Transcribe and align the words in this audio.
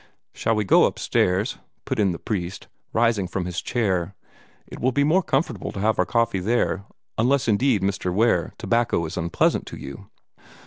"Shall 0.33 0.55
we 0.55 0.63
go 0.63 0.85
upstairs?" 0.85 1.59
put 1.85 1.99
in 1.99 2.11
the 2.11 2.17
priest, 2.17 2.67
rising 2.91 3.27
from 3.27 3.45
his 3.45 3.61
chair. 3.61 4.15
"It 4.65 4.79
will 4.79 4.91
be 4.91 5.03
more 5.03 5.21
comfortable 5.21 5.71
to 5.73 5.79
have 5.79 5.99
our 5.99 6.07
coffee 6.07 6.39
there 6.39 6.85
unless 7.19 7.47
indeed, 7.47 7.83
Mr. 7.83 8.11
Ware, 8.11 8.51
tobacco 8.57 9.05
is 9.05 9.15
unpleasant 9.15 9.67
to 9.67 9.77
you?" 9.77 10.07